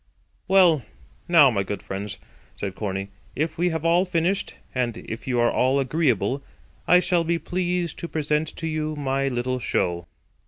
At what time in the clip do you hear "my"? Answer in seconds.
1.51-1.61, 8.95-9.27